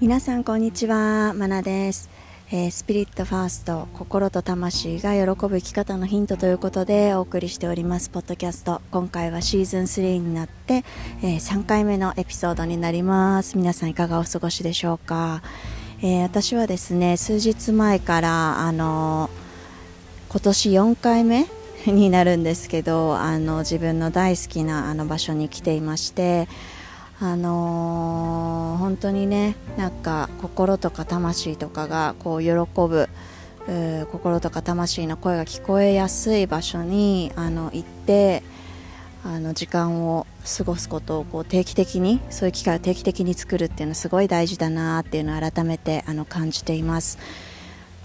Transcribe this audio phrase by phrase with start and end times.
[0.00, 1.34] 皆さんこんにちは。
[1.34, 2.10] まなです、
[2.50, 8.10] えー、スピリットファースト心と魂が喜ぶ生き方のヒントということでお送りしております。
[8.10, 8.82] ポッドキャスト。
[8.90, 10.84] 今回はシーズン3になって、
[11.22, 13.56] えー、3回目のエピソードになります。
[13.56, 15.42] 皆さんいかがお過ごしでしょうか、
[16.02, 19.30] えー、私はですね数日前からあの
[20.28, 21.46] 今年4回目
[21.86, 26.48] になるんですけどあの自分の大好きなあの場所に来ていまして
[27.20, 33.08] あのー、本当にねなんか心とか魂とかがこう喜ぶ
[34.12, 38.42] 心とか魂の声が聞こえやすい場所にあの行って
[39.24, 40.26] あの時間を
[40.58, 47.18] 過ごすことをこう定期的にそういう機会を定期的に作るっていうのはすごい大事だなっていうのを改めてあの感じています。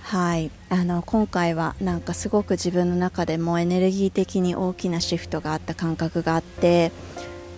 [0.01, 6.91] はいあの今回はなんかすごく自分の中でもエネルギー的に大きなシフトがあった感覚があって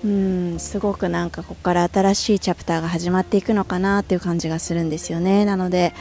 [0.03, 5.45] うんすごくなんかここから新しいチャプターが始まっていくのかなっていう感じがするんですよね。
[5.45, 5.93] なので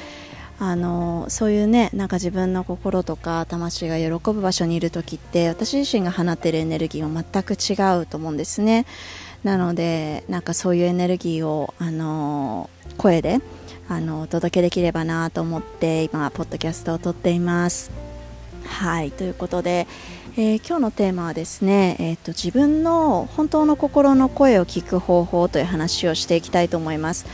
[0.59, 8.87] あのそういうねなんか自分の心とか魂が喜ぶ場所にいる時って私自身が放っているエネルギーは全く違うと思うんですね。
[9.43, 13.41] なのでなんかそういうエネルギーをあの声で
[13.89, 17.91] あのお届けできればなと思って今ポッドキャストを撮っています。
[18.67, 19.87] はいということで
[20.37, 27.27] えー、今日のテーマはですね、えーと、自分の本当の心の声を聞く方法という話をしていきたいと思います。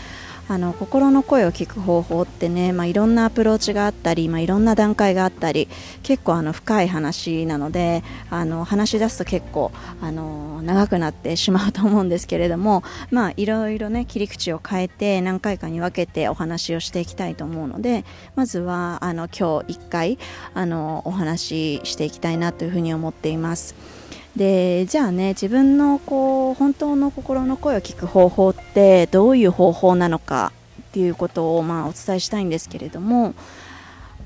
[0.49, 5.69] あの心の声を聞く方法ってね、まあ、いろんなアプローチがあったり、まあ、いろんな段階があったり
[6.03, 18.05] 結構あの深い話なのであの話し出すと結構あの長くなってしまうと思うんですけれども、まあ、いろいろね切り口を変えて何回かに分けてお話をしていきたいと思うので
[18.37, 20.19] まずはあの今日1回
[20.55, 23.96] あのお話ししていきたいなというふうに思っています。
[24.37, 33.35] でじゃあね自分のこう本当の心の声を聞く方法ってどういう方法なのかっていうことをまあお伝えしたいんですけれども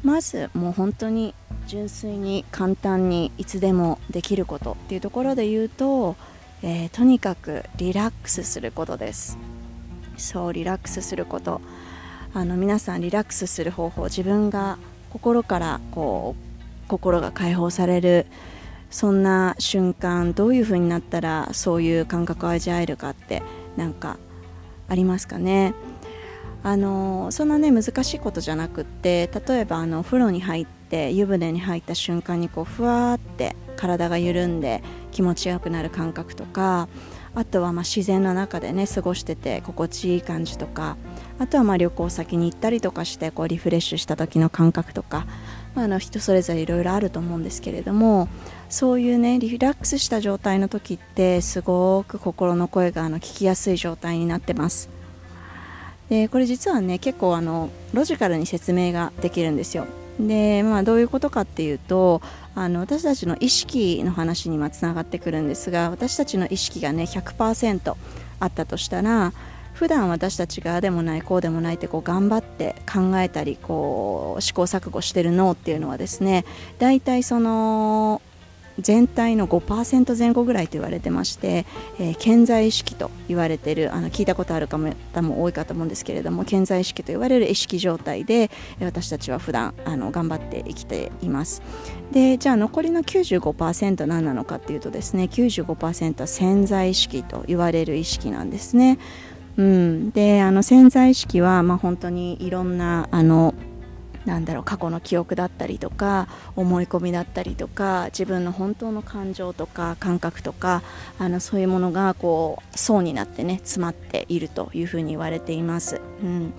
[0.03, 1.34] まずもう本当に
[1.66, 6.16] 純粋に簡単にいつでもできることっていうところで言うと、
[6.62, 9.38] えー、とにかくリラックスすることです。
[10.16, 11.60] そうリラックスすること。
[12.32, 14.78] あの皆さんリラックスする方法自分が
[15.10, 18.27] 心からこう心が解放される
[18.91, 23.43] そんな瞬間どういう風になったらそういう感覚を味わえるかって
[23.77, 24.19] なんか
[24.89, 25.75] ありますかね？
[26.62, 36.89] あのそんなね難しいことじゃなくって例えばあのお風呂に入って湯船に入った瞬間にこうふわーって体が緩んで気持ちよくなる感覚とか
[37.34, 40.99] あとはま自然の中でね過ごしてて心地いい感じとか
[41.39, 45.27] あとはま旅行先に行ったりとかしてこうリフレッシュした時の感覚とか
[45.77, 48.28] まあ、の人それぞれいろいろあると思うんですけれども
[48.70, 54.88] そういうねリラックスした状態の時ってすごく心の声があの聞きやすい状態になってます。
[56.08, 59.86] でこれ実はね結構あのロジカルに説明ができるんですよ。
[60.19, 62.22] で、まあ、どういうことかっていうと
[62.54, 67.94] あの私たちの意識の話につながってくるんですが私たちの意識がね100%
[68.41, 69.32] あったとしたら
[69.72, 76.44] 普段私たちがあでもないこうでもないってこう頑張って考えたりこう試行錯誤してる脳っていうのはですね
[76.78, 78.20] 大体その
[78.80, 81.66] 全体の5%前後ぐらいと言われてまして、
[81.98, 91.62] えー、健在意識と言われているあの聞いたことある方も多いかと思うんですけれども健在意識と言われる意識状態で私たちは普段あの頑張って生きています。
[92.12, 98.98] でじゃあ残りの95%何なのかっていうとですね95%は潜在意識と言われる意識なんですね。
[99.56, 103.54] うん、であの潜在意識は、まあ、本当にいろんなあの
[104.25, 110.82] なんだろう過去の記憶だったりとか思い込みだったりとか自分の本当の感情とか感覚とか
[111.19, 116.53] あのそういうものがこう層になってね詰まっているというふうに言われています、うん、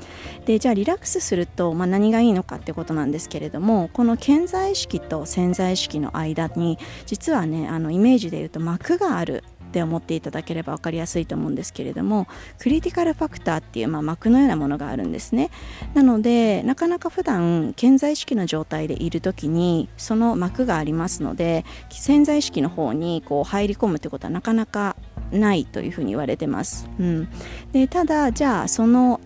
[0.45, 12.27] でじゃあリラックスすると、まあ、何がいいのかってことなんですけれどもこの潜在意識と潜在意識の間に実はねあのイメージで言うと膜があるって思っていただければ分かりやすいと思うんですけれども
[12.59, 15.49] クリティカルファクターっていう、まあ、膜のようなものがあるんですね。
[15.93, 24.97] なのでなかなか普段潜在意識の状態でいる時にその膜がありますので潜在意識の方にこう入り込むってことはなかなか
[25.31, 27.29] ないというふうに言われてます、うん、
[27.71, 29.21] でただじゃあその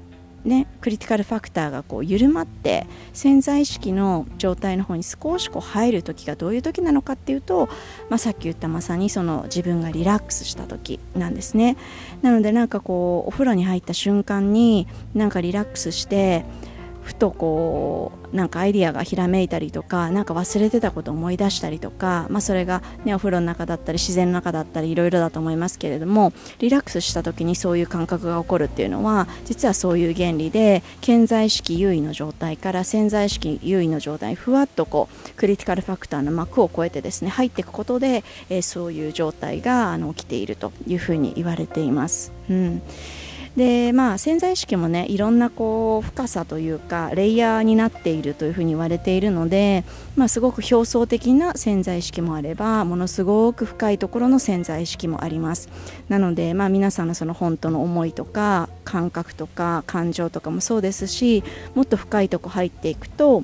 [0.46, 7.68] ね、クリティカルファクターがこう緩まって潜在意識の状態の方に少しこう入る時がどういう時なのかっていうと、
[8.10, 11.78] まあ、さっき言ったまさにその自分がリラックスした時なんですね。
[12.22, 16.46] なのでなんかこうお風呂に入った瞬間になんかリラックスして
[17.06, 42.32] ふとこうなんかアイディアがひらめいたりとか何か忘れてたことを思い出したりとか、まあ、それが、ね、お風呂の中だったり自然の中だったりいろいろだと思いますけれどもリラックスした時にそういう感覚が起こるっていうのは実はそういう原理で健在意識優位の状態から潜在意識優位の状態にふわっとこうクリティカルファクターの膜を越えてですね入っていくことで、えー、そういう状態があの起きているというふうに言われています。
[42.50, 42.82] うん
[43.56, 49.86] でまあ潜在意識もねいろんなこう深さというかレイヤーになっているというふうに言われているので、
[50.16, 55.70] まあ、すごく表層的な潜在意識もあればものすごく深いところの潜在意識もあります。
[56.10, 61.44] なので、まあ、皆さんのその本当の思いとか感覚とか感情とかもそうですし
[61.74, 63.44] もっと深いとこ入っていくと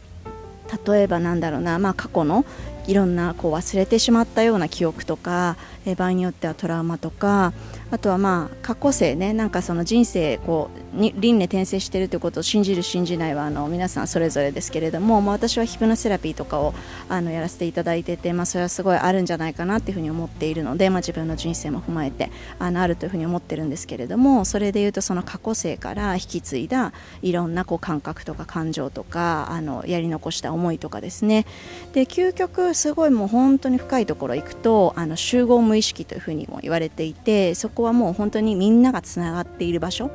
[0.88, 2.46] 例えばなんだろうな、まあ、過去の
[2.88, 5.56] いろんなこう忘れてしまったような記憶とか、
[5.86, 7.54] え場合によってはトラウマとか
[7.92, 16.74] あとはまあ過去性ねなんかその人生こうに輪廻転生しているということを信じる信じないはあの皆さんそれぞれですけれども、まあ、私はヒプノセラピーとかを
[17.08, 31.46] あのやらせていただいてて、まあ、それはすごいあるんじゃないかなっていうふうに思っているので、まあ、自分の人生も踏まえてあのあるというふうに思ってるんですけれどもそれでいうとその過去性から引き継いだいろんなこう感覚とか感情とかあのやり残した思いとかですね。
[31.94, 40.10] で究極すごいもう本当に深いところ行くとあの集合無意識というふうにも言われていてそこはもう本当にみんながつながっている場所っ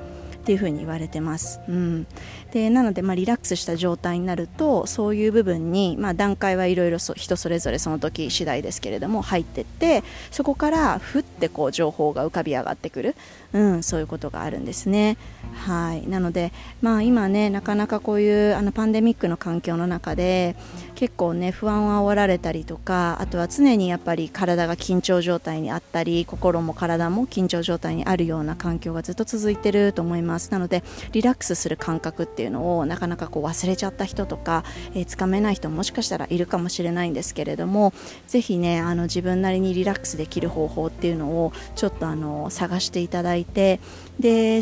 [0.46, 1.60] ていうふうに言われてます。
[1.68, 2.06] うん、
[2.52, 13.16] でなので、まあ、リラックスした状態になるとそういう部分に、まあ、段階はいろいろ人それぞれその時次第ですけれども入ってってそこからふってこう情報が浮かび上がってくる、
[13.56, 15.16] うん、そういうことがあるんですね。
[15.54, 20.54] はいなので、まあ、今ねなかなかこういうあのパンデミックの環境の中で
[20.94, 34.62] 結構ね不安を煽られたりとかあとは常にやっぱり体が緊張状態にあったり心も体も緊張状態にあるような環境がずっと続いてると思いますなのでリラックスする感覚っていうのをなかなかこう忘れちゃった人とか、
[34.94, 37.94] えー、つかめない人もしかしたらいるかもしれないんですけれども
[38.26, 43.80] ぜひねあの自分なりにリラックスできる方法っていうのをちょっとあの探していただいてで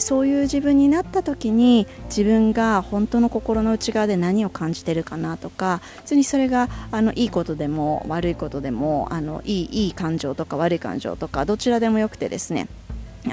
[0.01, 12.69] そういう自分になった時に自分が本当の心の内側で何を感じてるかなとか別にそれがあのいいことでも悪いことでもあのいいいい感情とか悪い感情とかどちらでもよくてですね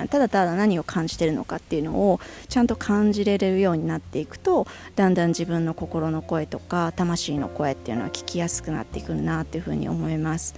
[0.09, 4.65] ただただ何を感じてるのかっていうのをちゃんと感じれるようになっていくと
[4.95, 10.55] だんだん自分の心の声とか魂の声っていうのは聞きやすくなっていくなっていうふうに思います。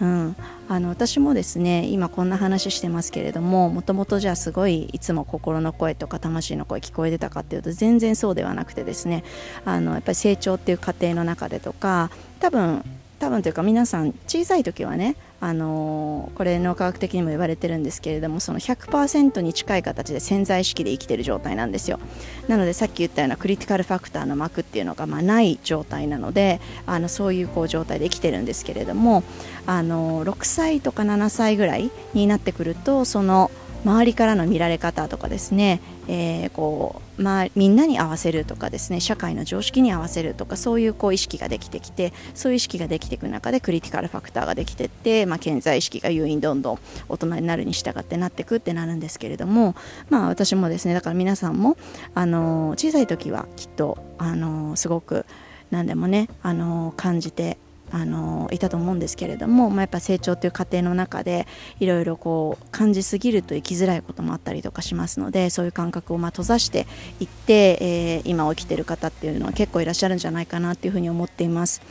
[0.00, 0.36] うん、
[0.68, 9.22] あの私もですね今こんな話してますけれどももともとじゃあすごいいつも心の声とか魂の声聞こえてたかっていうと全然そうではなくてですね
[9.64, 12.10] あのやっぱり成長っていう過程の中でとか
[12.40, 12.84] 多分
[13.20, 22.00] 多分というか皆さん小さい時はねあの、これ脳科学的にも言われてるんですけれどもその100%に近い形で潜在意識で生きてる状態なんですよ。
[22.48, 29.22] なのでさっき言ったようなクリティカルファクターの膜っていうのがまあない状態なのであのそういうこう状態で生きてるんですけれども
[29.66, 33.50] あの、6歳とか7歳ぐらいになってくるとその
[33.84, 46.78] 周りからの見られ方とかですね、えー、こうまあ、みんなに合わせるとかですね社会の常識に合わせるとかそういうこう意識ができてきてそういう意識ができていく中でクリティカルファクターができていって、まあ、健在意識が優位にどんどん
[47.08, 49.76] 大人になるに従ってなっていくってなるんですけれども、
[50.10, 51.76] まあ、私もですねだから皆さんも
[52.14, 55.24] あの小さい時はきっとあのすごく
[55.70, 57.58] 何でもねあの感じて
[57.94, 61.46] あのいたと思うんですけれども、まあ、やっぱ成長という過程の中で
[61.78, 66.88] いろいろこう感じすぎると生きづらいこともあったりとかしますのでそういう感覚をま閉ざして
[67.20, 71.82] いって、えー、今起きてる方っていうのは結構いらっしゃるんじゃないかなっていうふうに思っています。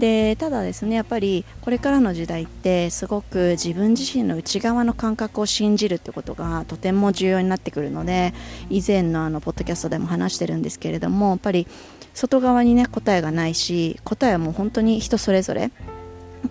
[0.00, 8.32] でただですねやっぱりこれからの時代ってすごく自分自身の内側の感覚を信じるってことがとても重要になってくるので
[8.70, 11.66] 以前のあのポッドキャストでも話してるんですけれどもやっぱり
[12.14, 15.70] 外側にね答えがないし答えはもう本当に人それぞれ。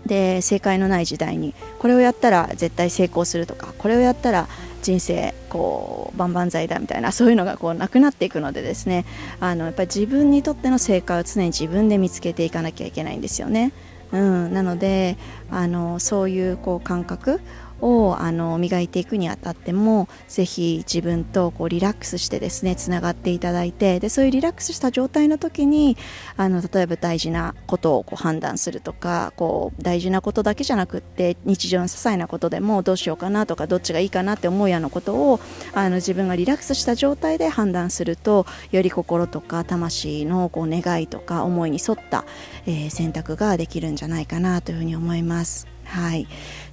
[0.05, 4.47] で正解のない時代にこれをやったら絶対成功するとかこれをやったら
[4.81, 9.05] 人生こう万々歳だみたいなそういうのがこうなくなっていくのでですね
[9.39, 13.71] あのやっぱり自分にとっての正解を常に自分で見つけていかなきゃいけないんですよね。
[14.11, 15.17] うん、なので
[15.51, 17.41] あのそういうこう感覚
[17.81, 25.97] をあの磨いていくにあたってもぜひ自分とこうリラックスしてですねつながっていただいてでそういうリラックスした状態の時に
[26.37, 35.39] あの例えば大事なことをこう判断するとかこう大事なことだけじゃなくって日常の些細なことでもどうしようかなとかどっちがいいかなって思うようなことを
[35.73, 42.25] あの自分がリラックスした状態で判断するとより心とか魂のこう願いとか思いに沿った、
[42.65, 45.67] えー、選択ができるんじゃないかなというふうに思います。
[45.85, 46.27] はい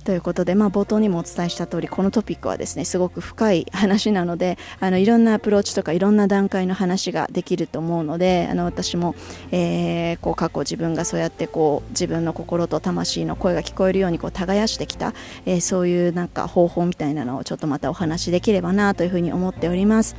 [0.06, 9.16] ということで、まあ、冒頭にもお伝えした通りこのトピックはですねすごく深い話なので あのいろんなアプローチとかいろんな段階の話ができると思うのであの私も、
[9.50, 15.12] えー、こう過去自分がそうやってこう自分の心と魂の声が聞こえるようにこう耕してきた、
[15.44, 20.14] えー、そういうなんか方法みたいなのをちょっとまたお話しできればなというふうに思っております。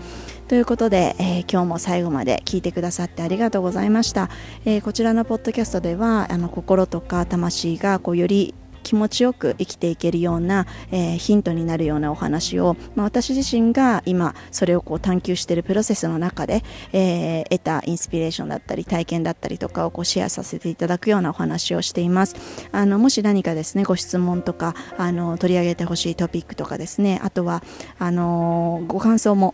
[0.49, 4.29] ということで、えー、今日も最後まで聞いてくださってありがとうございました。
[4.65, 8.53] えー、こちらのポッドキャストではあの心とか魂がこうより
[8.87, 16.63] 気持ちよく生きていけるような、えー、ヒントになるようなお話を、まあ、私自身が今それをこう探求しているプロセスの中で、
[16.93, 22.37] えー、得たインスピレーションだったり体験だったりとかをこうシェアさせていただくようなお話をしています
[22.71, 27.61] あのもし何かですねご質問とかあの取り上げてほしいトピックとかですねあとは
[27.99, 29.53] あのご感想も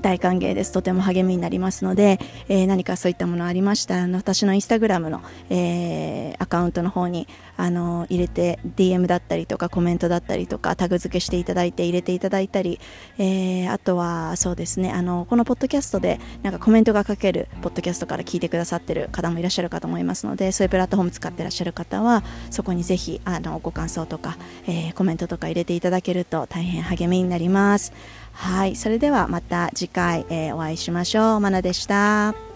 [0.00, 0.72] 大歓迎です。
[0.72, 7.26] とても励みになりますので、えー、何かそういったものありましたら、私のインスタグラムの、えー、アカウントの方に、
[7.60, 12.80] あの入れて、DM だったりとかコメントだったりとかタグ付けしていただいて入れていただいたり、
[13.18, 24.36] えー、あとはそうですね、あの、このポッドキャストでなんかコメントが書けるポッドキャストから聞いてくださってる方もいらっしゃるかと思いますので、そういうプラットフォーム使ってらっしゃる方は、そこにぜひ、あの、ご感想とか、
[24.66, 27.92] えコメントとか入れていただけると大変励みになります。
[28.32, 31.40] はい、それではまた次回、えー、お会いしましょう。
[31.40, 32.49] まなでした。